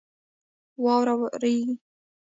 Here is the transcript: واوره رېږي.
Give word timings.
واوره 0.83 1.13
رېږي. 1.41 1.73